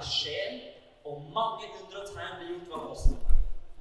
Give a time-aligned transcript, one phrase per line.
[0.00, 0.60] hver sjel,
[1.04, 3.36] og mange hundre tegn ble gjort ved apostlene.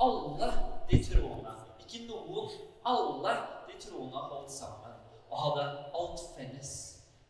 [0.05, 0.49] Alle
[0.89, 2.51] de troende, ikke noen,
[2.91, 3.35] alle
[3.67, 4.97] de troende holdt sammen
[5.29, 5.65] og hadde
[6.01, 6.71] alt felles.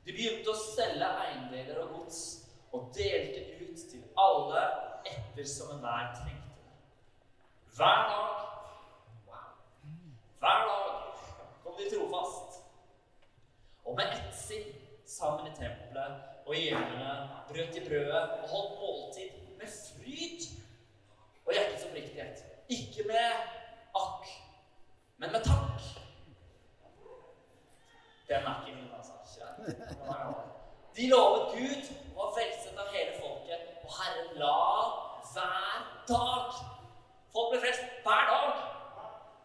[0.06, 2.22] De begynte å selge eiendeler og gods
[2.74, 4.64] og delte ut til alle
[5.12, 6.78] etter som enhver trengte det.
[7.78, 8.46] Hver dag
[10.40, 10.92] Hver dag
[11.64, 12.62] kom de trofast.
[13.86, 14.70] Og med ett sinn
[15.06, 20.48] sammen i tempelet og hjemmene brøt i brødet og holdt måltid med fryd
[21.46, 22.44] og hjertets oppriktighet.
[22.70, 23.30] Ikke med
[24.04, 24.26] akk,
[25.18, 25.86] men med takk.
[28.30, 29.14] Den er ikke min, altså.
[30.96, 34.58] De lovet Gud og var velset av hele folket, og Herren la
[35.34, 36.60] hver dag
[37.34, 38.62] Folk ble frelst hver dag.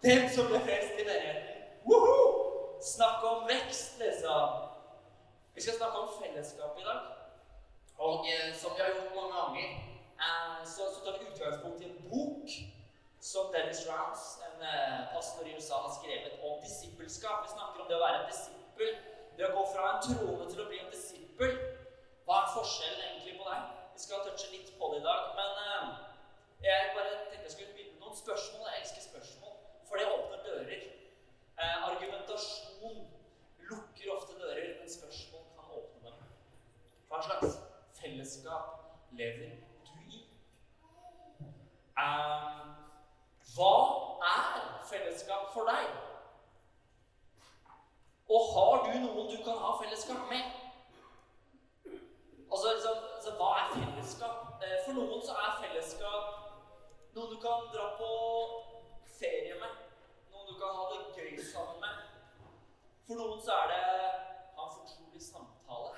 [0.04, 1.64] Den som ble frelst i menigheten.
[1.84, 2.30] Woohoo!
[2.80, 4.54] Snakk om vekst, liksom.
[5.54, 7.00] Vi skal snakke om fellesskap i dag.
[8.06, 9.68] Og eh, som vi har gjort mange ganger,
[10.24, 12.56] eh, så, så tar vi utgangspunkt i en bok
[13.20, 17.44] som Dennis Rounds, en eh, pastor i USA, har skrevet om disippelskap.
[17.44, 18.90] Vi snakker om det å være en disippel.
[19.36, 21.54] Det å gå fra en troende til å bli en disippel.
[22.26, 23.60] Hva er forskjellen egentlig på det?
[23.94, 25.30] Vi skal touche litt på det i dag.
[25.38, 25.94] Men eh,
[26.64, 28.68] jeg bare tenkte jeg skulle begynne med noen spørsmål.
[28.72, 29.56] Jeg elsker spørsmål,
[29.88, 30.82] for det åpner dører.
[31.62, 33.02] Eh, argumentasjon
[33.70, 36.22] lukker ofte dører, men spørsmål kan åpne dem.
[37.08, 37.58] Hva slags
[38.00, 38.64] fellesskap
[39.18, 39.50] lever
[39.84, 40.22] du i?
[42.04, 42.64] Eh,
[43.56, 43.74] hva
[44.34, 45.86] er fellesskap for deg?
[48.34, 50.44] Og har du noen du kan ha fellesskap med?
[52.52, 54.64] Altså, liksom, altså Hva er fellesskap?
[54.64, 56.44] Eh, For noen så er fellesskap
[57.14, 58.10] noen du kan dra på
[59.20, 59.72] ferie med.
[60.32, 61.96] Noen du kan ha det gøy sammen med.
[63.06, 63.80] For noen så er det
[64.56, 65.90] ha en fortrolig samtale.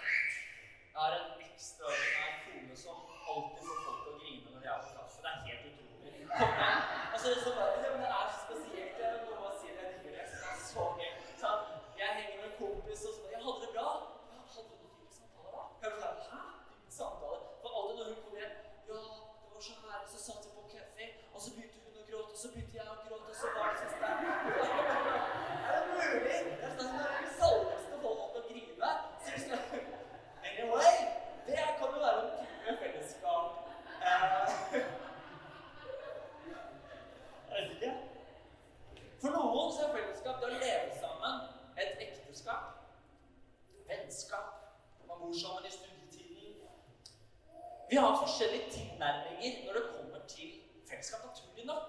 [0.92, 2.96] Jeg har en ekstraordinær kone som
[3.30, 5.22] alltid får folk til å grine når de er på kaffe.
[5.22, 6.12] Det er helt utrolig.
[6.32, 6.82] Kom igjen.
[7.12, 8.98] Altså, det, er så bare, ja, men det er så spesielt.
[9.04, 9.84] Jeg må bare si det.
[9.86, 10.26] Jeg digger det.
[10.32, 11.12] Det er så gøy.
[11.44, 11.62] Sånn,
[12.00, 13.88] jeg henger med en kompis og så bare Jeg hadde det bra.
[14.34, 15.62] Ja, hadde du noen dype samtaler, da?
[15.84, 16.42] Jeg var sånn, Hæ?
[16.74, 17.40] Dype samtaler?
[17.62, 18.54] For alltid når hun kom hjem
[18.90, 19.00] Ja,
[19.46, 20.08] det var så herlig.
[20.16, 22.86] Så satt vi på kaffe, og så begynte hun å gråte, og så begynte jeg
[22.88, 24.24] å gråte, og så var det så sterkt.
[25.66, 26.38] Er det mulig?
[26.60, 28.90] Det er sånn at de salgeste får folk til å grine.
[29.26, 29.60] Så liksom,
[30.46, 30.94] Anyway,
[31.46, 33.46] det kan jo være en type fellesskap.
[34.10, 34.44] Eh,
[37.50, 37.92] jeg vet ikke.
[39.20, 41.34] For noen så er fellesskap det å leve sammen.
[41.76, 42.64] Et ekteskap.
[43.90, 44.48] Vennskap.
[45.08, 46.72] Man bor sammen i studietiden.
[47.96, 50.48] Vi har forskjellige tilnærminger når det kommer til
[50.88, 51.86] fellesskap, naturlig nok.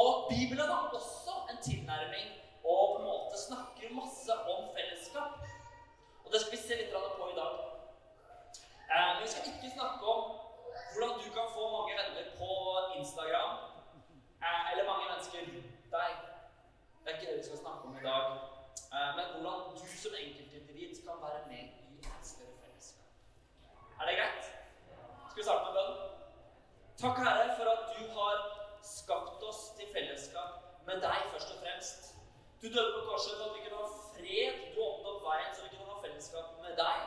[0.00, 2.28] Og Bibelen har også en tilnærming
[2.72, 5.32] og på en måte snakker masse om fellesskap.
[6.24, 7.54] Og det skal vi se litt på i dag.
[8.92, 10.20] Eh, Men vi skal ikke snakke om
[10.92, 12.50] hvordan du kan få mange venner på
[13.00, 13.52] Instagram.
[14.46, 16.10] eh, Eller mange mennesker rundt deg.
[17.02, 18.24] Det er ikke det vi skal snakke om i dag.
[18.94, 23.08] Eh, Men hvordan du som enkeltindivid kan være med i et større fellesskap.
[24.00, 24.51] Er det greit?
[25.32, 25.92] Skal vi starte med bønn?
[27.00, 28.40] Takk, Herre, for at du har
[28.84, 32.10] skapt oss til fellesskap med deg først og fremst.
[32.60, 34.58] Du døde på korset for at vi kunne ha fred.
[34.74, 37.00] Du åpnet opp veien så vi kunne ha fellesskap med deg.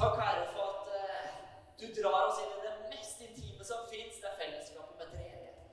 [0.00, 1.38] Takk, Herre, for at uh,
[1.78, 5.72] du drar oss inn i det mest intime som fins, det er fellesskapet med treenigheten.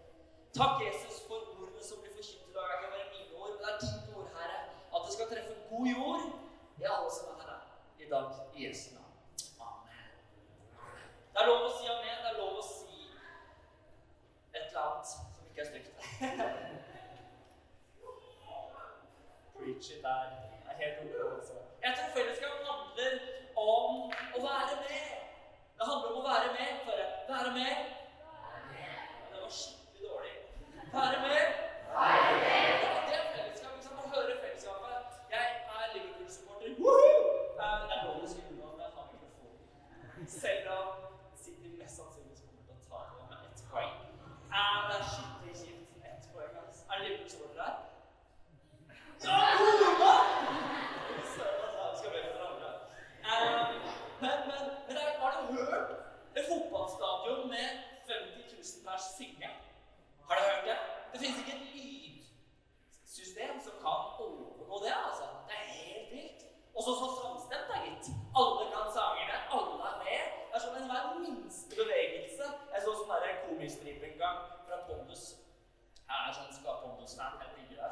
[0.59, 2.69] Takk, Jesus, for ordene som blir forkynt i dag.
[2.69, 4.61] Det kan være mine ord, men det er dine ord, Herre.
[4.93, 6.29] At det skal treffe god jord
[6.83, 7.63] i alle som er her
[8.05, 9.02] i dag, i Jesu navn.
[11.33, 12.17] Det er lov å si amen.
[12.23, 12.97] Det er lov å si
[14.53, 15.91] et eller annet som ikke er stygt.
[19.57, 20.01] Preach it.
[20.03, 20.09] Det
[20.69, 21.13] er helt ok.
[21.37, 21.55] også.
[21.83, 23.13] Jeg tror fellesskap handler
[23.55, 23.93] om
[24.37, 25.05] å være med.
[25.77, 26.69] Det handler om å være med.
[26.87, 27.75] Bare være med.
[29.31, 30.35] Det var skikkelig dårlig.
[30.93, 31.43] Være med.
[31.93, 32.33] Være
[33.07, 33.73] det er fellesskap.
[33.77, 33.99] Ikke sant?
[34.03, 35.05] Å høre fellesskapet.
[35.33, 35.45] Jeg
[35.77, 36.69] er Liverpool-supporter.
[36.83, 37.21] Woohoo!
[37.63, 40.27] Eh, Det er lov å skrive noe, men jeg har mikrofonen.
[40.39, 40.87] Selv om
[41.43, 43.93] City mest sannsynlig kommer til å ta det med ett poeng.
[44.59, 45.87] Eh, Det er skikkelig kjipt.
[46.11, 46.77] Ett poeng, ass.
[46.89, 47.75] Er det Liverpool-supporter her?
[49.23, 50.13] Ja, Roma!
[51.33, 51.83] Søren, altså.
[51.91, 52.69] Vi skal be for hverandre.
[53.29, 53.61] Eh,
[54.23, 55.89] Men, men, men jeg har du hørt
[56.39, 57.67] et fotballstadion med
[58.07, 59.49] 50 000 pers synge?
[60.27, 60.77] Har du hørt det?
[61.13, 65.25] Det finnes ikke et lydsystem som kan overgå det, altså.
[65.49, 66.41] Det er helt vilt.
[66.75, 68.05] Og så så samstemt, da, gitt.
[68.39, 70.23] Alle kan sangene, alle er med.
[70.49, 72.45] Det er som enhver minste bevegelse.
[72.73, 75.23] Jeg så sånn der komistripp en gang fra Pondus
[76.13, 77.91] Almås-fan helt digger det,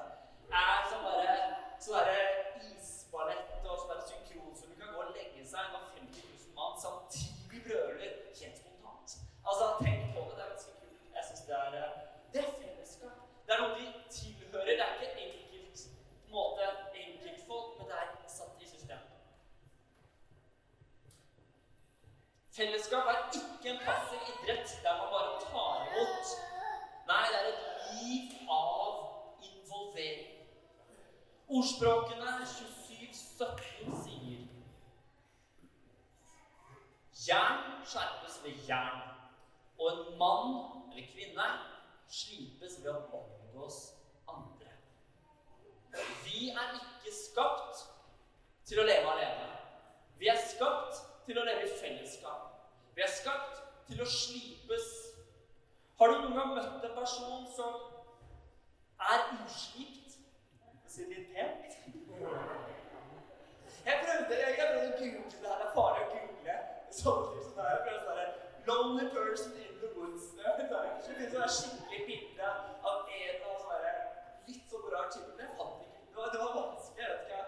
[0.61, 1.35] er sånn derre
[1.83, 2.21] sånn derre
[2.71, 6.57] isballett og sånn derre synkron så du kan gå og legge seg når 50 000
[6.57, 8.11] mann samtidig brøler
[8.41, 9.15] helt spontant.
[9.47, 10.35] Altså, tenk på det.
[10.37, 10.99] Det er ganske kult.
[11.15, 11.95] Jeg syns det er eh,
[12.33, 13.17] Det er fellesskap.
[13.47, 14.65] Det er noe vi tilhører.
[14.65, 16.69] Det er ikke enkelt på en måte
[17.05, 19.01] enkeltfolk, men det er satt i system.
[22.55, 26.25] Fellesskap er ikke en passiv idrett der man bare tar imot.
[27.11, 27.63] Nei, det er et
[28.01, 28.91] liv av
[29.47, 30.27] involvering.
[31.51, 34.47] Ordspråkene 2717 sier
[37.27, 39.01] Jern skjerpes ved jern,
[39.79, 40.53] og en mann
[40.91, 41.47] eller kvinne
[42.21, 43.79] slipes ved å omgås
[44.29, 44.71] andre.
[46.25, 47.85] Vi er ikke skapt
[48.67, 49.47] til å leve alene.
[50.21, 52.47] Vi er skapt til å leve i fellesskap.
[52.95, 54.89] Vi er skapt til å slipes.
[55.99, 57.79] Har du noen gang møtt en person som
[59.11, 60.17] er uslipt?
[60.91, 61.77] Sier de pent.
[63.85, 65.59] Jeg prøvde, jeg prøvde å google det her.
[65.61, 66.57] Det er farlig å google
[66.91, 68.40] Sånn, sånn, som det
[68.71, 70.23] det er Lonely person in the woods.
[70.37, 72.47] Det finnes et skikkelig bilde
[72.89, 73.91] av en av sånne
[74.47, 75.31] litt sånn rar type.
[75.39, 75.99] Det fant ikke.
[76.11, 77.03] Det var, det var vanskelig.
[77.03, 77.41] Jeg vet ikke.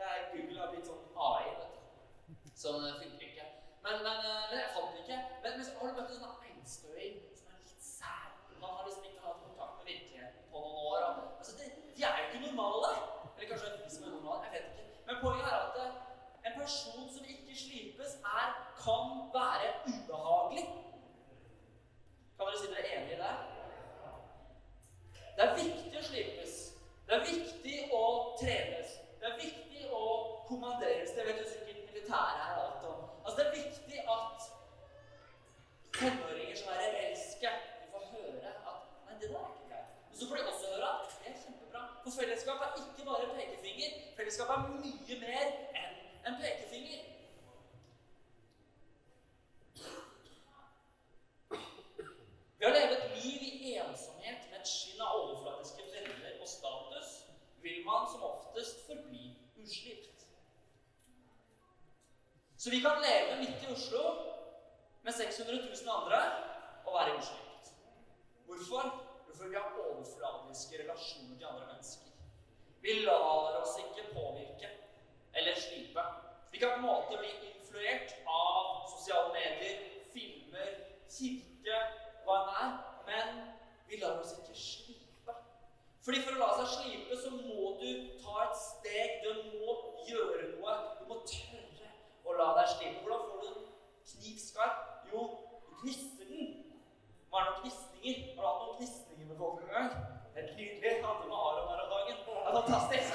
[0.00, 2.48] Eh, Google har blitt sånn AI, vet du.
[2.62, 3.46] Sånn eh, funker ikke.
[3.84, 5.20] Men, men, eh, men jeg fant det ikke.
[5.44, 8.28] Men, men har du møtt en sånn einstøing som er litt sær?
[8.64, 11.08] Man har liksom ikke hatt kontakt med virkeligheten på noen år.
[11.36, 12.94] Altså, de, de er jo ikke normale.
[13.36, 14.48] Eller kanskje de som er normale.
[14.48, 15.04] Jeg vet ikke.
[15.10, 16.00] Men poenget er at eh,
[16.46, 18.48] en person som ikke slipes, er,
[18.84, 19.04] kan
[19.36, 20.66] være ubehagelig.
[22.36, 23.34] Kan dere si dere er enig i det?
[25.36, 26.54] Det er viktig å slipes.
[27.06, 28.04] Det er viktig å
[28.40, 28.90] trenes.
[29.20, 30.04] Det er viktig å
[30.48, 31.12] kommanderes.
[31.16, 33.00] Det vet du sikkert militæret er alt om.
[33.24, 34.48] Altså, det er viktig at
[35.98, 39.90] tenåringer som er rebelske, de får høre at Nei, det der er ikke greit.
[40.08, 41.82] Men så får de også høre at det er kjempebra.
[42.04, 43.98] For fellesskap er ikke bare pekefinger.
[44.16, 45.46] Fellesskap er mye mer
[46.24, 47.06] enn en pekefinger.
[52.60, 57.12] Ved å leve et liv i ensomhet med et skinn av overflatiske venner og status,
[57.64, 59.30] vil man som oftest forbli
[59.62, 60.26] uslipt.
[62.60, 64.02] Så vi kan leve midt i Oslo
[65.06, 66.20] med 600 000 andre
[66.84, 67.72] og være uslipt.
[68.46, 68.90] Hvorfor?
[69.28, 72.12] Jo, fordi vi har overfladiske relasjoner til andre mennesker.
[72.82, 74.68] Vi lar oss ikke påvirke
[75.34, 76.04] eller slipe.
[76.52, 79.82] Vi kan på en måte bli influert av sosiale medier,
[80.12, 80.70] filmer,
[81.16, 81.80] kirke,
[82.24, 82.72] hva enn er,
[83.08, 83.42] men
[83.88, 85.36] vi lar oss ikke slipe.
[86.04, 87.88] Fordi for å la seg slipe, så må du
[88.22, 89.20] ta et steg.
[89.24, 89.76] Du må
[90.08, 90.76] gjøre noe.
[91.00, 91.90] Du må tørre
[92.24, 93.02] å la deg slipe.
[93.04, 93.68] Hvordan får du den
[94.12, 94.86] knivskarp?
[95.12, 95.26] Jo,
[95.66, 96.56] du knister den.
[97.30, 98.22] Hva er noen gnisninger?
[98.36, 99.92] Har du hatt noen gnisninger med folk en gang?
[100.34, 100.94] Helt nydelig.
[101.04, 102.16] Hadde med Aron her om dagen.
[102.26, 103.12] Det er fantastisk.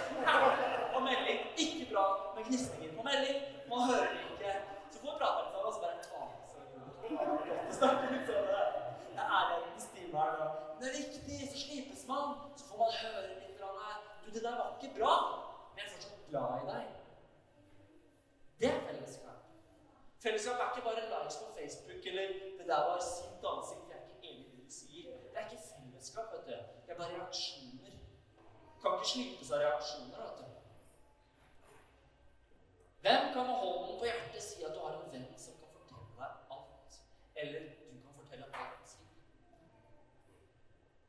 [0.96, 1.40] Og melding.
[1.64, 3.42] Ikke bra med gnisninger på melding.
[3.72, 4.54] Man hører det ikke.
[4.92, 8.30] Så får vi prate litt sammen, og så bare Å, så godt å snakke litt
[8.30, 8.48] sånn.
[9.16, 10.48] Det er en stime her nå.
[10.78, 11.40] Men det er viktig,
[12.08, 12.20] så.
[12.58, 13.46] Så får man høre litt.
[14.26, 15.14] Du, det der var ikke bra,
[15.76, 16.86] men jeg er fortsatt glad i deg.
[18.60, 19.40] Det er fellesskap.
[20.24, 22.26] Fellesskap er ikke bare likes på Facebook eller
[22.58, 25.12] 'det der var sint ansikt', jeg er ikke enig i det du sier.
[25.32, 26.56] Det er ikke fellesskap, vet du.
[26.86, 27.94] Det er bare reaksjoner.
[28.82, 30.46] Kan ikke slipes av reaksjoner, vet du.
[33.04, 36.14] Hvem kan med hånden på hjertet si at du har en venn som kan fortelle
[36.22, 36.92] deg alt?
[37.42, 37.60] Eller
[37.92, 39.06] du kan fortelle alt sitt?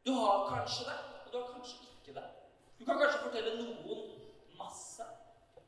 [0.07, 2.29] Du har kanskje det, og du har kanskje ikke det.
[2.79, 4.03] Du kan kanskje fortelle noen
[4.59, 5.07] masse,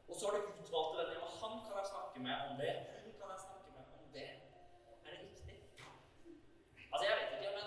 [0.08, 2.74] og så har du utvalgte den Og han kan jeg snakke med om det.
[3.04, 4.28] Hun kan jeg snakke med om det.
[5.04, 5.56] Er det riktig?
[6.92, 7.66] Altså, jeg vet ikke, men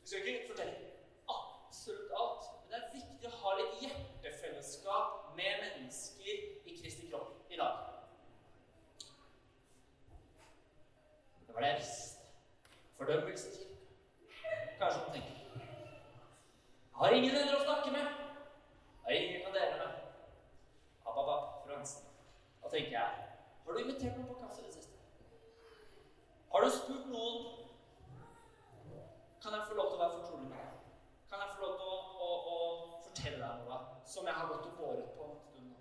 [0.00, 0.76] vi skal ikke fortelle
[1.38, 2.44] absolutt alt.
[2.62, 6.32] Men det er viktig å ha litt hjertefellesskap med mennesker
[6.66, 7.74] i Kristi kropp i dag.
[11.46, 12.32] Det var det jeg visste.
[12.96, 13.76] Fordømmelse til.
[14.80, 15.39] Kanskje man tenker
[17.00, 18.16] har ingen venner å snakke med.
[19.04, 20.00] Har ingen kan dele med.
[21.10, 22.04] App, Fransen.
[22.62, 23.26] Da tenker jeg
[23.64, 24.98] Har du invitert noen på kaffe i det siste?
[26.52, 27.46] Har du spurt noen
[29.40, 30.76] Kan jeg få lov til å være fortrolig med deg?
[31.30, 32.56] Kan jeg få lov til å, å, å
[33.06, 33.80] fortelle deg noe
[34.12, 35.80] som jeg har gått og båret på en stund nå?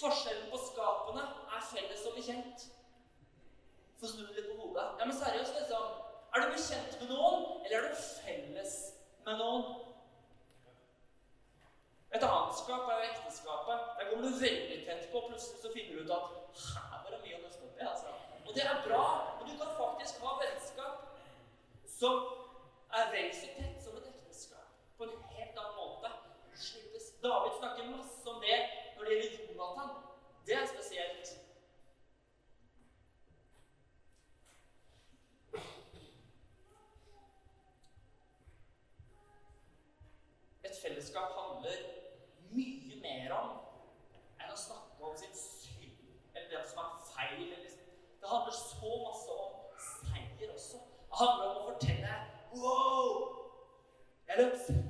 [0.00, 1.24] Forskjellen på skapene
[1.56, 2.66] er felles og bekjent.
[4.00, 4.86] Så snur du det på hodet.
[4.98, 5.88] Ja, men seriøst, liksom.
[6.34, 8.76] Er du bekjent med noen, eller er du felles
[9.26, 9.64] med noen?
[12.10, 13.82] Et annet skap er jo ekteskapet.
[13.98, 17.12] Der kommer du veldig tett på, og plutselig så finner du ut at her var
[17.14, 17.86] det mye å nøste opp i.
[17.92, 18.14] altså.
[18.46, 19.04] Og det er bra,
[19.36, 21.04] men du kan faktisk ha vennskap
[22.00, 22.24] som
[22.98, 23.52] er vel så
[41.00, 41.76] fellesskap handler
[42.52, 43.52] mye mer om
[44.36, 47.46] enn å snakke om sin synd eller det som er feil.
[47.46, 47.78] Eller.
[48.20, 49.54] Det handler så masse om
[49.86, 50.82] seier også.
[51.08, 52.18] Det handler om å fortelle
[52.52, 53.16] Wow!
[54.28, 54.89] Jeg løp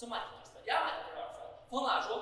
[0.00, 0.60] så merkes det.
[0.70, 1.50] Jeg merker det i hvert fall.
[1.68, 2.14] For han er så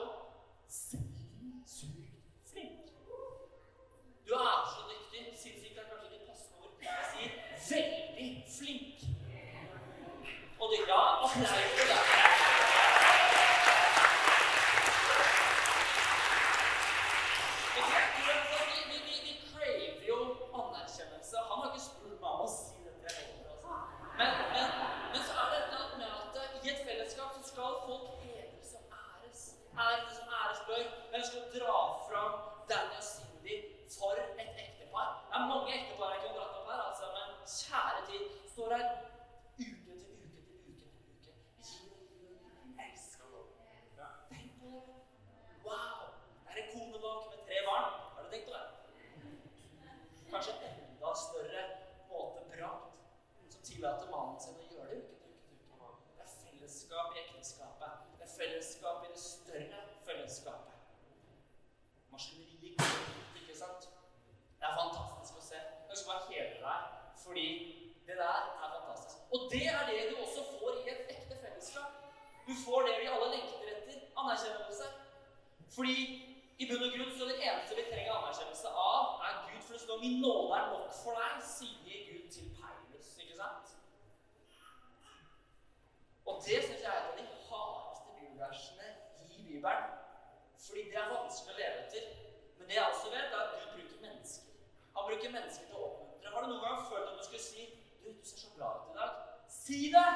[99.67, 100.11] Si det!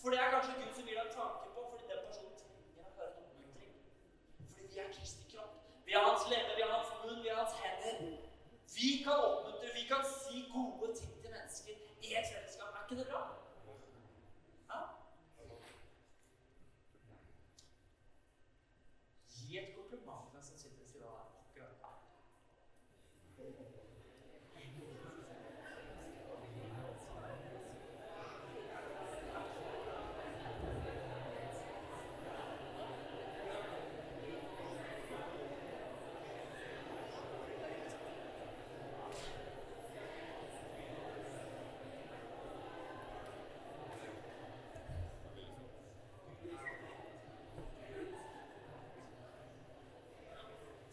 [0.00, 2.92] For det er kanskje Gud som vil ha tanke på, fordi den personen trenger å
[2.96, 3.74] høre en oppmuntring.
[4.52, 5.52] Fordi vi er Kristi kropp.
[5.86, 8.16] Vi har hans leve, vi har hans munn, vi har hans hender.
[8.76, 9.49] Vi kan oppmuntre.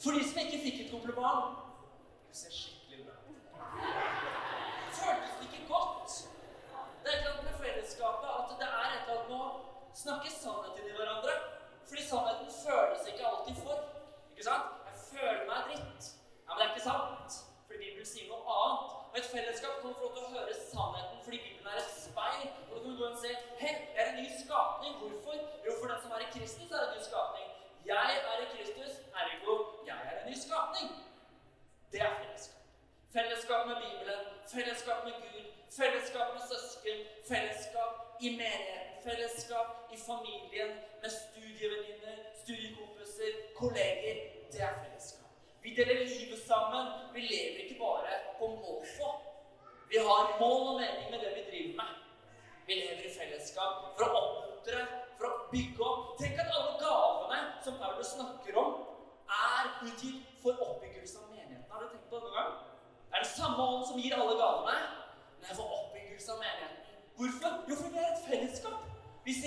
[0.07, 1.66] For de som ikke fikk et kompliment,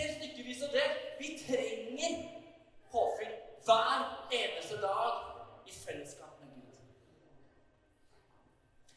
[0.01, 0.99] ser stykkevis og delt.
[1.21, 2.13] Vi trenger
[2.93, 5.13] påfyll hver eneste dag
[5.67, 6.77] i fellesskap med Gud.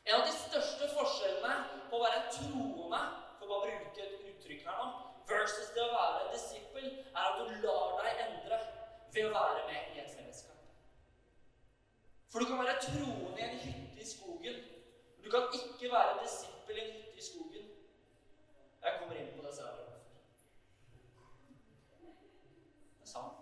[0.05, 1.55] En av de største forskjellene
[1.89, 3.01] på å være troende,
[3.37, 4.87] for å bare bruke et uttrykk her nå,
[5.29, 8.59] versus det å være disippel, er at du lar deg endre
[9.15, 10.59] ved å være med i et fellesskap.
[12.31, 14.61] For du kan være troende i en hytte i skogen,
[15.15, 17.71] men du kan ikke være disippel i en hytte i skogen.
[18.83, 19.93] Jeg kommer inn på det senere.
[23.02, 23.39] Det er sant.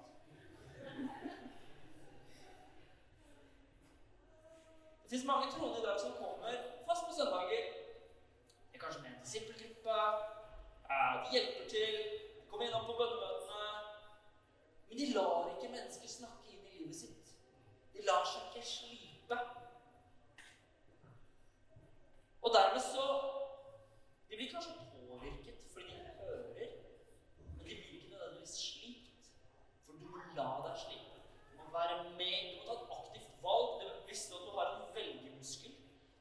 [5.04, 6.54] Det fins mange troende i dag som kommer
[6.88, 7.64] fast på søndager.
[8.70, 9.98] De er kanskje med en disippelgruppe.
[11.24, 11.96] De hjelper til.
[12.50, 13.66] Kommer innom på bønnemøtene.
[14.88, 17.36] Men de lar ikke mennesker snakke inn i livet sitt.
[17.94, 19.38] De lar seg ikke slipe.
[22.42, 23.06] Og dermed så
[24.30, 26.70] De blir kanskje påvirket fordi de hører,
[27.38, 29.24] men de blir ikke nødvendigvis slipt.
[29.86, 31.18] For du må la deg slipe.
[31.52, 32.38] Du må være med.
[32.48, 33.70] Du må ta et aktivt valg.
[33.82, 35.74] Det visste du at du har en velgermuskel.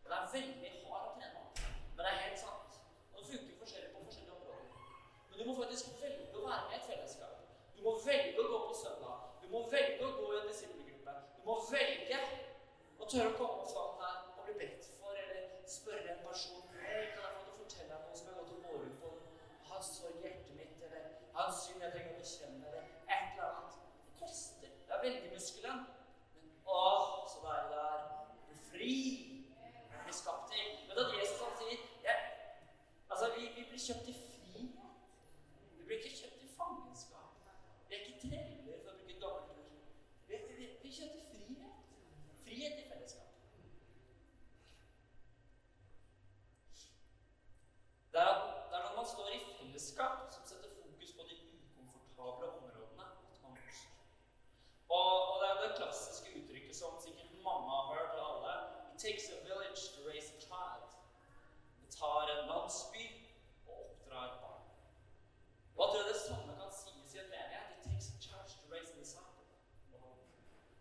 [0.04, 1.62] Den er veldig hard å trene opp.
[1.94, 2.80] Men det er helt sant.
[3.12, 4.66] Og det funker forskjellig på forskjellige områder.
[5.28, 7.36] Men du må faktisk velge å være med i et fellesskap.
[7.76, 9.16] Du må velge å gå på søndag.
[9.42, 11.14] Du må velge å gå i en disippelgruppe.
[11.36, 12.20] Du må velge
[12.98, 17.10] å tørre å komme sånn her og bli bedt for, eller spørre en person hey,
[17.14, 19.12] kan jeg få til fortelle deg noe som jeg har gått og båret på?
[19.70, 23.78] Han sår hjertet mitt, eller han synd jeg trenger å bekjenne, eller et eller annet.
[24.06, 24.74] Det koster.
[24.86, 25.30] Det er veldig
[25.64, 25.86] Men
[26.66, 28.02] åh, så deilig det er.
[28.46, 28.96] Du er fri.
[29.90, 30.66] Du blir skapt til.
[30.88, 32.18] Vet du at Jesus han sier jeg,
[33.10, 34.90] Altså, vi, vi blir kjøpt til frihet.
[35.76, 37.32] Vi blir ikke kjøpt til fangenskap.
[37.88, 39.72] Vi er ikke treller, for å bruke et gammelt ord.
[40.28, 41.74] Vi, vi, vi, vi er kjøpt til frihet.
[42.44, 43.30] Frihet i fellesskap.
[48.12, 48.34] Det er,
[48.70, 53.42] det er når man står i fellesskap som setter fokus på de ukomfortable områdene, at
[53.42, 53.92] man vokser.
[54.88, 58.54] Og, og det er det klassiske uttrykket som sikkert mange har hørt av alle.
[58.94, 60.88] It takes a village to raise a child.
[61.82, 63.04] Det tar en landsby
[63.68, 64.64] og oppdra et barn.
[65.76, 67.68] Og jeg tror det samme kan sies i en menighet.
[67.76, 69.44] It takes a church to raise a disciple.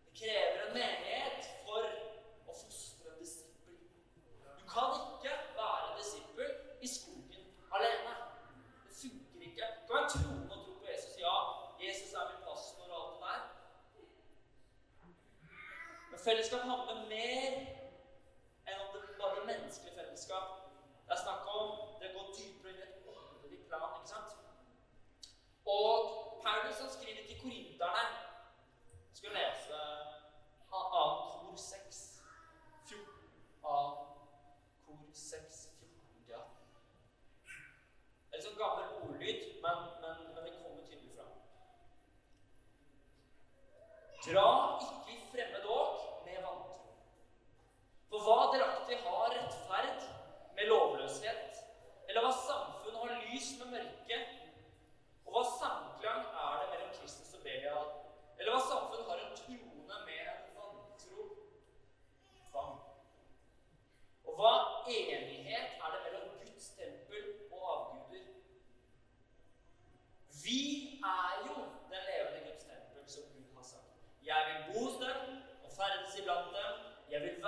[0.06, 1.86] Det krever en menighet for
[2.50, 3.78] å fostre en disippel.
[4.60, 6.52] Du kan ikke være disippel
[6.82, 7.44] i skogen
[7.76, 8.14] alene.
[8.88, 9.66] Det funker ikke.
[9.82, 11.14] Du kan være troende og tro på Jesus.
[11.26, 11.36] Ja,
[11.86, 13.42] Jesus er min pastor og alt det der.
[16.09, 17.52] Men fellesskap handler mer
[18.68, 20.48] enn om det bare menneskelige fellesskap.
[21.06, 21.70] Det er snakk om
[22.02, 23.90] det går dypere inn i et åndelig plan.
[23.98, 24.32] ikke sant?
[25.66, 25.96] Og
[26.44, 28.04] Paulus som skriver til korinterne
[29.14, 29.80] skal lese
[30.72, 32.22] av kor 6,
[32.90, 33.08] 14.
[33.64, 33.90] Av
[34.86, 36.44] kor 6, 14 ja.
[37.48, 41.36] Det er litt sånn gammel ordlyd, men, men, men det kommer tydelig fram.
[44.30, 44.99] Dra ikke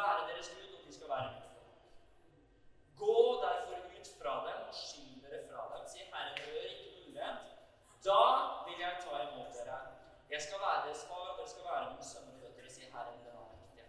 [0.03, 1.69] være deres Gud, og de skal være mitt folk.
[3.01, 5.83] Gå derfor ut fra dem og skill dere fra dem.
[5.91, 7.39] Si, Herre, dere gjør ikke noe urett.
[8.07, 8.21] Da
[8.65, 9.79] vil jeg ta imot dere.
[10.33, 12.69] Jeg skal være deres far, og dere skal være noen sønner og døtre.
[12.75, 13.87] Si, Herre, den er mektig.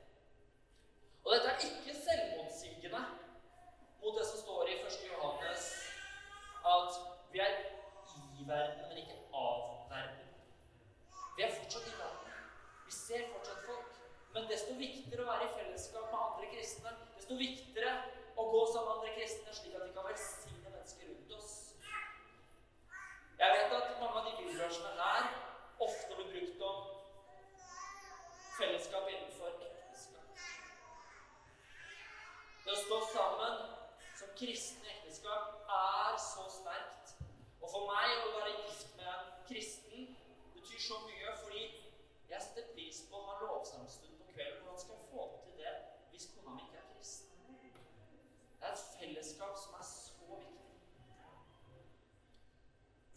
[1.25, 3.05] Og dette er ikke selvmotsigende
[4.03, 4.99] mot det som står i 1.
[5.13, 5.65] Johannes,
[6.75, 6.93] at
[7.33, 7.53] vi er
[8.43, 10.29] i verden, men ikke av verden.
[11.37, 12.33] Vi er fortsatt i verden.
[12.87, 13.93] Vi ser fortsatt folk.
[14.35, 15.62] Men desto viktigere å være i fellesskap
[17.33, 17.93] desto viktigere
[18.37, 21.53] å gå sammen med andre kristne, slik at de kan velsigne mennesker rundt oss.
[23.39, 25.31] Jeg vet at mange av de bibelversene her
[25.81, 26.79] ofte blir brukt om
[28.59, 30.45] fellesskap innenfor ekteskap.
[32.65, 33.55] Det å stå sammen
[34.19, 37.17] som kristne ekteskap er så sterkt.
[37.63, 40.13] Og for meg å være gift med en kristen
[40.55, 41.22] betyr så mye.
[49.43, 50.59] kunnskap som er så viktig.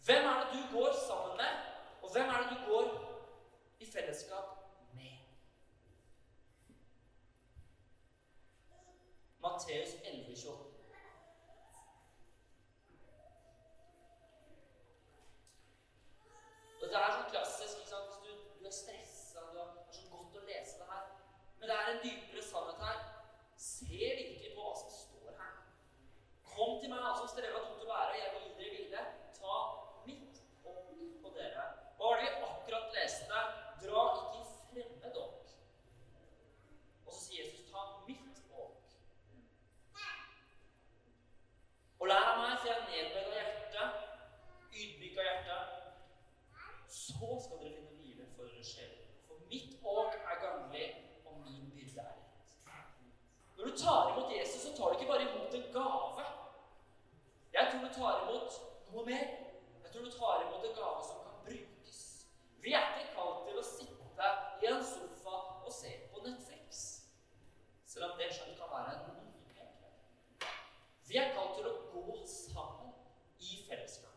[0.04, 1.52] Hvem er det du går sammen med,
[2.02, 2.86] og hvem er det du går
[3.80, 4.46] i fellesskap
[4.92, 5.12] med?
[9.38, 10.74] Matteus 11.
[16.82, 18.06] Og Det er sånn klassisk ikke sant?
[18.06, 21.06] hvis du, du er stressa, det er så godt å lese det her.
[21.58, 23.05] Men det er en dypere sannhet her.
[26.86, 27.65] optimál, jsou tedy od
[59.08, 59.26] mer.
[59.82, 61.98] Jeg tror du tar imot en gave som kan brukes.
[62.64, 64.30] Vi er ikke kalt til å sitte
[64.62, 66.80] i en sofa og se på Netflix.
[67.86, 70.48] Selv om det skjønt kan være en nyhet.
[71.08, 72.90] Vi er kalt til å gå sammen
[73.38, 74.16] i fellesskap.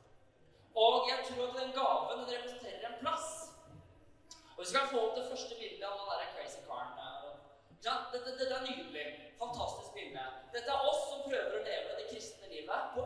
[0.85, 3.29] Og jeg tror at den gaven den representerer en plass.
[4.55, 6.95] Og vi skal få opp det første bildet av den der crazy karen.
[7.85, 9.05] Ja, dette, dette, er nydelig.
[9.39, 10.23] Fantastisk bilde.
[10.55, 13.05] Dette er oss som prøver å leve det kristne livet på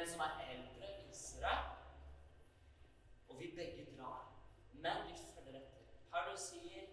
[0.00, 1.70] en som er eldre, viser deg.
[3.28, 4.28] Og vi begge drar,
[4.72, 5.88] men vi følger etter.
[6.12, 6.87] Paulus sier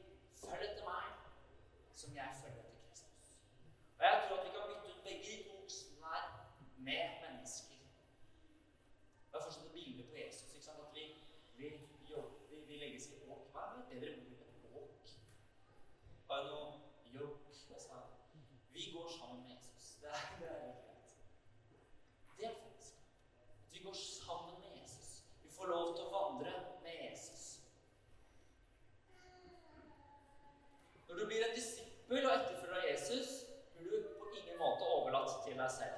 [32.16, 33.32] Disipel og etterfølger av Jesus
[33.76, 35.98] blir du på ingen måte overlatt til deg selv.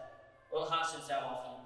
[0.49, 1.56] Og den her syns jeg var fint.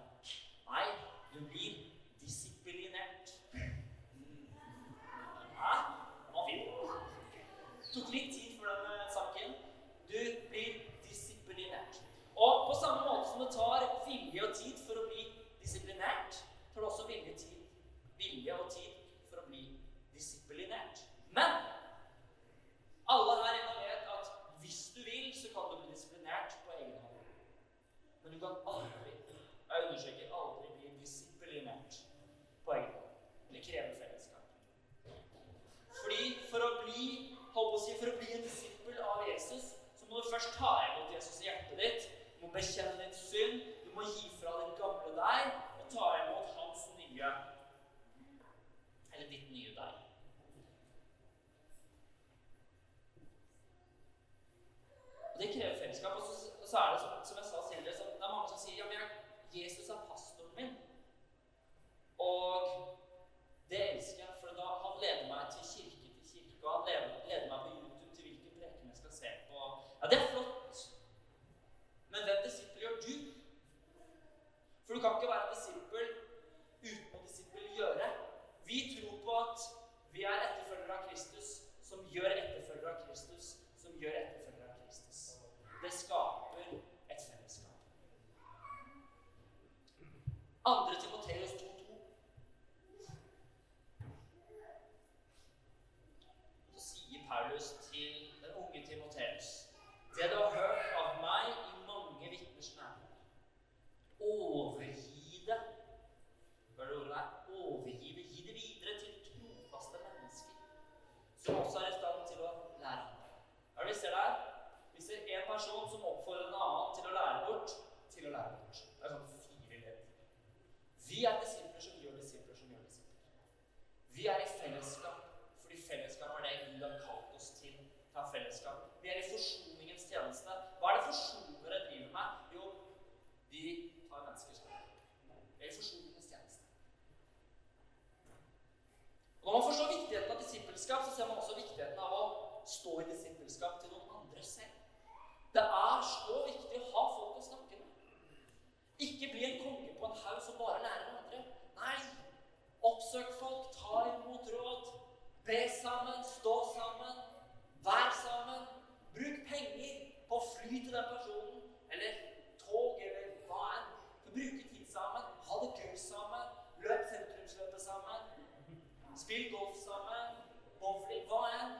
[169.22, 170.38] Spill golf sammen,
[170.82, 171.74] bowling, hva enn.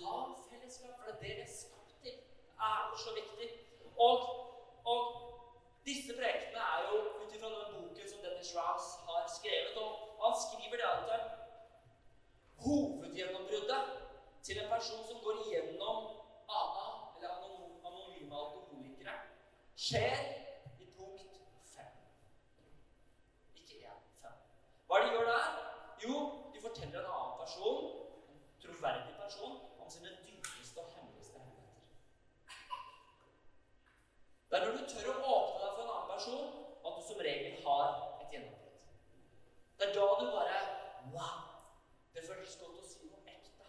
[0.00, 0.14] Ha
[0.48, 2.16] fellesskap, for det er det vi er skapt til.
[2.20, 3.48] Det er så viktig.
[4.06, 4.18] Og,
[4.92, 5.02] og
[5.86, 9.76] disse prekene er jo ut ifra den boken som Dennis Rouse har skrevet.
[9.84, 9.90] Og
[10.24, 11.38] han skriver det at
[12.64, 13.82] hovedgjennombruddet
[14.42, 15.98] til en person som går igjennom
[16.60, 17.30] ANA, eller
[17.88, 19.14] anonyme alkoholikere,
[19.76, 20.18] skjer
[20.80, 21.40] i punkt
[21.74, 21.92] fem.
[23.54, 24.36] Ikke én, fem.
[24.86, 25.50] Hva er det de gjør der?
[26.04, 26.14] Jo,
[26.54, 27.84] de forteller en annen person,
[28.30, 31.86] en troverdig person, om sine dypeste og hemmeligste hemmeligheter.
[34.50, 36.46] Det er når du tør å åpne deg for en annen person,
[36.86, 37.86] at du som regel har
[38.24, 38.70] et gjennombrudd.
[39.78, 40.60] Det er da du bare
[41.14, 41.50] Wow!
[42.14, 43.68] Det føles godt å si noe ekte.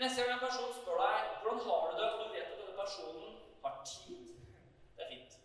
[0.00, 2.76] Neste gang en person spør deg hvordan har du det, og du vet at denne
[2.80, 4.32] personen har tid
[4.96, 5.36] Det er fint.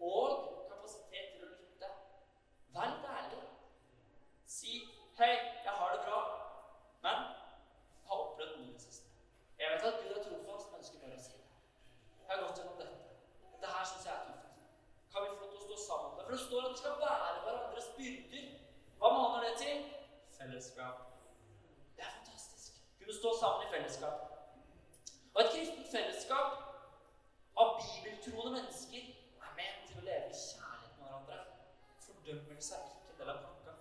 [0.00, 0.28] Og
[0.70, 1.90] kapasitet til å lytte.
[2.76, 3.42] Vær litt ærlig.
[4.46, 4.72] Si
[5.18, 5.32] 'Hei,
[5.64, 6.20] jeg har det bra,
[7.04, 9.10] men jeg har opplevd noe i det siste.'
[9.58, 11.50] 'Jeg vet at Gud er trofast, men ønsker bare å si det.'
[12.26, 12.98] 'Jeg har gått gjennom dette.
[13.52, 14.46] Dette her syns jeg er tøft.
[15.12, 16.78] Kan vi få lov til å stå sammen om det?' For det står at vi
[16.82, 18.46] skal bære hverandres byrder.
[18.98, 19.78] Hva maner det til?
[20.52, 20.96] Fellesskap.
[21.96, 22.72] Det er fantastisk.
[22.98, 24.18] Kunne stå sammen i fellesskap.
[25.34, 26.50] Og et kristent fellesskap
[27.62, 29.06] av bibeltroende mennesker
[29.46, 31.38] er ment til å leve i kjærlighet med hverandre.
[32.04, 33.72] Fordømmelse er ikke en del av pakka.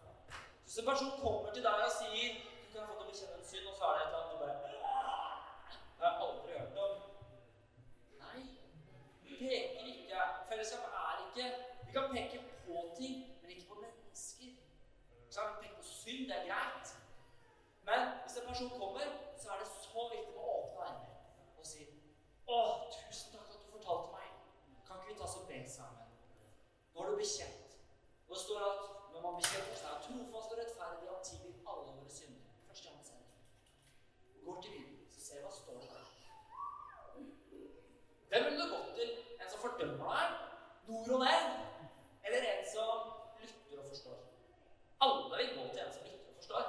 [0.64, 3.48] Hvis en person kommer til deg og sier du kan få til å bekjenne en
[3.52, 6.82] synd, og så er det et eller annet du bare Det har jeg aldri hørt
[6.86, 6.96] om.
[8.24, 8.46] Nei.
[9.28, 11.52] Vi peker ikke Fellesskap er ikke
[11.84, 14.56] Vi kan peke på ting, men ikke på mennesker.
[15.28, 16.88] Så kan vi peke på synd, det er greit.
[17.84, 19.08] Men hvis en person kommer,
[19.42, 21.10] så er det så viktig med åpne armer
[21.60, 21.88] og si
[22.48, 22.58] Å,
[22.94, 24.30] tusen takk at du fortalte meg.
[24.88, 26.08] Kan ikke vi ta oss og be sammen?
[26.94, 27.78] Nå har du bekjent.
[28.28, 28.82] Og det står at
[29.14, 32.50] når man bekjenner seg, er trofast og rettferdig og tilgir alle våre synder.
[32.68, 34.44] Første gang 1.
[34.46, 36.10] Går til Bibelen, så ser vi hva står der.
[38.32, 39.16] Hvem ville du gått til?
[39.40, 40.38] En som fordømmer deg?
[40.90, 41.48] Nord og ned?
[42.28, 44.20] Eller en som lytter og forstår?
[45.02, 46.66] Alle vil gå til en som lytter og forstår.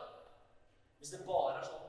[1.12, 1.80] Hvis det bare er sånn.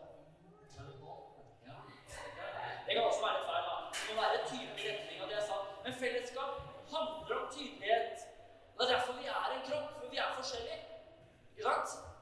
[2.88, 3.68] Det kan også være et feil.
[3.68, 3.76] da.
[4.00, 5.60] Det må være tydelig retning av det jeg sa.
[5.86, 6.58] Men fellesskap
[6.92, 8.26] handler om tydelighet.
[8.74, 10.80] Det er derfor vi er en kropp, for vi er forskjellige.
[11.54, 12.12] Ikke sant?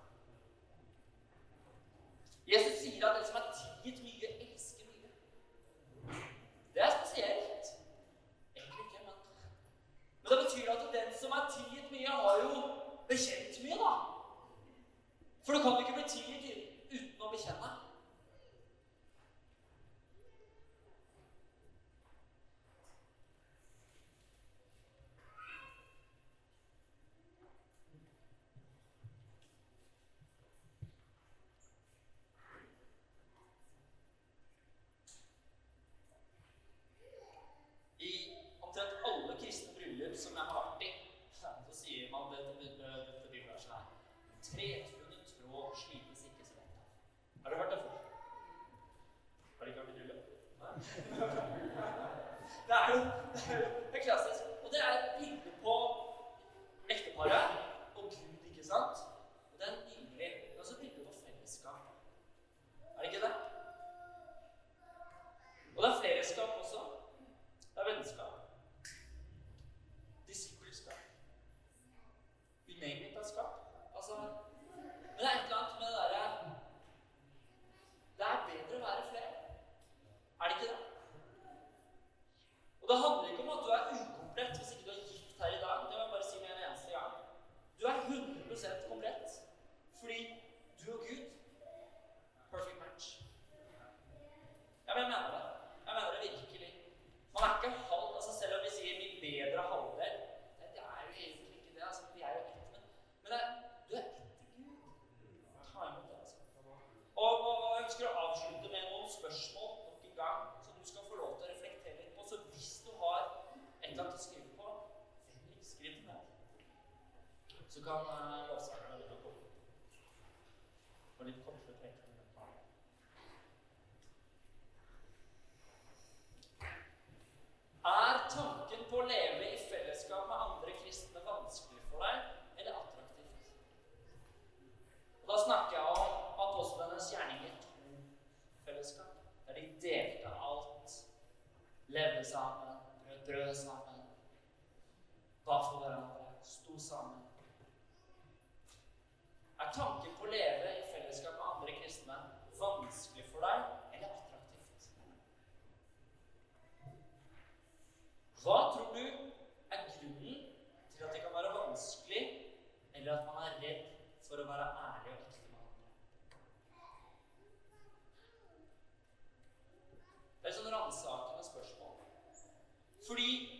[173.11, 173.50] free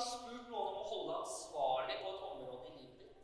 [0.00, 3.18] du spurt noen om å holde deg ansvarlig på et område i livet ditt?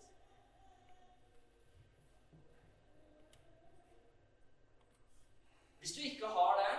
[5.81, 6.75] Hvis du ikke har det,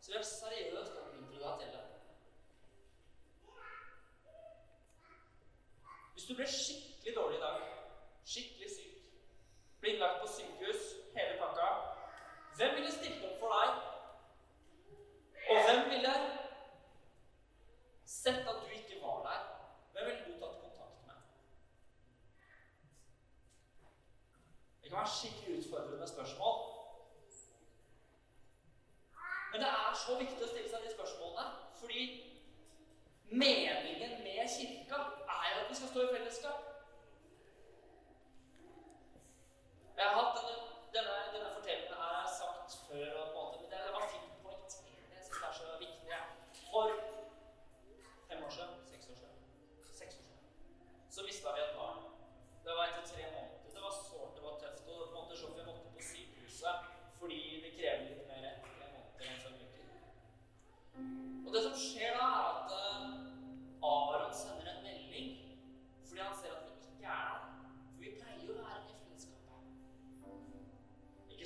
[0.00, 1.84] så vil jeg seriøst oppmuntre deg til det.
[6.12, 6.77] Hvis du blir skikkelig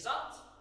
[0.02, 0.51] Ikke sant?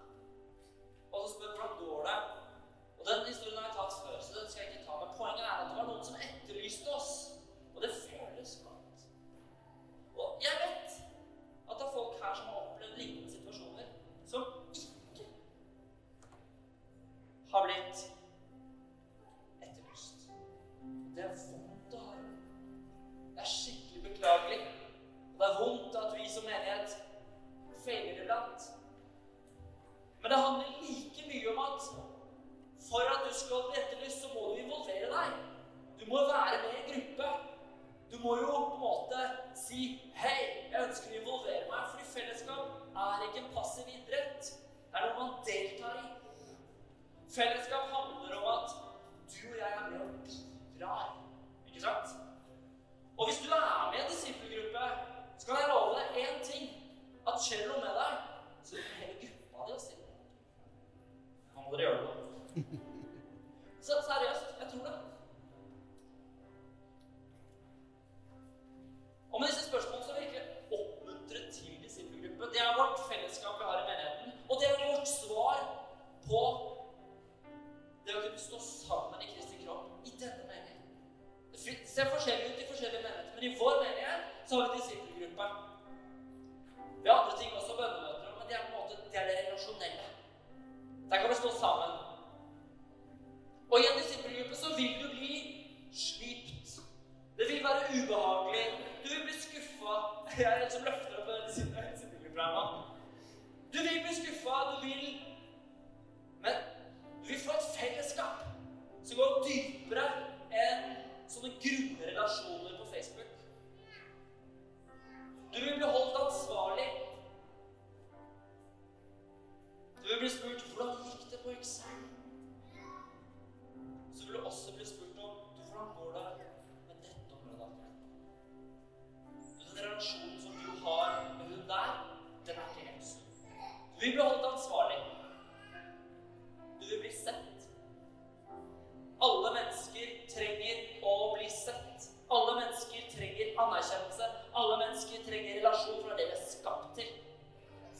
[145.81, 147.09] Relasjon fra det vi er skapt til.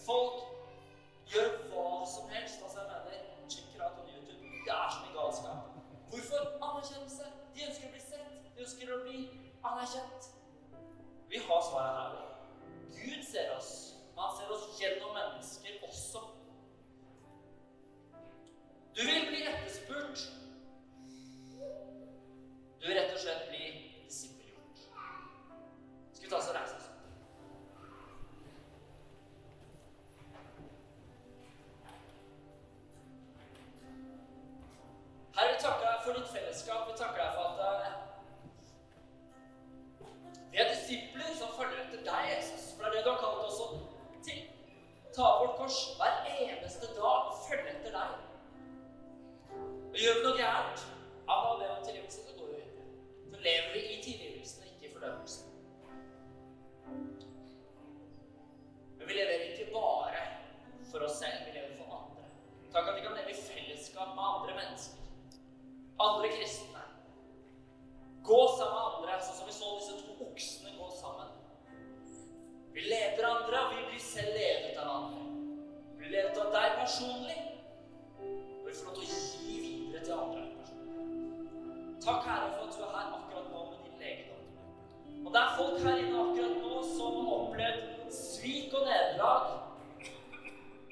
[0.06, 0.40] Folk
[1.32, 2.62] gjør hva som helst.
[2.64, 4.42] Altså, jeg mener, sjekk out on YouTube.
[4.66, 5.62] Det er så mye galskap.
[6.10, 7.24] Hvorfor anerkjennelse?
[7.56, 8.36] De ønsker å bli sett.
[8.56, 9.24] De ønsker å bli
[9.72, 10.30] anerkjent.
[11.32, 12.14] Vi har svaret her.
[13.00, 13.72] Gud ser oss.
[14.18, 16.22] Han ser oss gjennom mennesker også.
[18.98, 20.28] Du vil bli etterspurt.
[22.82, 23.66] Du vil rett og slett bli
[24.06, 24.88] disippelgjort.
[26.14, 26.91] Skal vi ta oss og reise oss
[36.72, 37.31] for ditt fellesskap.
[73.32, 75.22] Vi leder andre, og vi blir selv ledet av andre.
[75.92, 77.38] Vi blir ledet av deg personlig,
[78.20, 81.94] og vi får lov til å gi videre til andre personlig.
[82.04, 84.44] Takk, Herre, for at du er her akkurat nå med din legedom.
[85.22, 87.82] Og det er folk her inne akkurat nå som har opplevd
[88.18, 89.46] svik og nederlag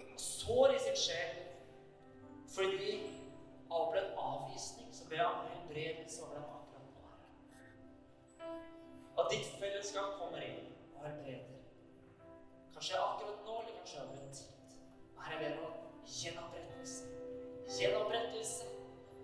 [0.05, 1.31] og sår i sin sjel
[2.55, 2.97] fordi de
[3.67, 4.89] har opplevd avvisning.
[4.95, 7.03] Så ber jeg om helbredelse over dem akkurat nå.
[9.19, 10.61] At ditt fellesskap kommer inn
[10.95, 11.58] og helbreder.
[12.79, 14.51] Kanskje akkurat nå, eller kanskje over en tid.
[15.19, 15.73] Her jeg ber om
[16.19, 17.03] gjenopprettelse.
[17.79, 18.63] Gjenopprettelse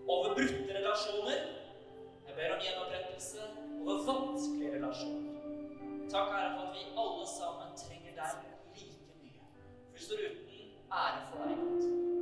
[0.08, 1.40] over brutte relasjoner.
[2.28, 3.40] Jeg ber om gjenopprettelse
[3.80, 5.34] over vanskelige relasjoner.
[6.12, 8.32] Takk, Herre, for at vi alle sammen trenger deg
[8.76, 9.48] like mye.
[9.88, 12.15] For vi står uten ære for deg.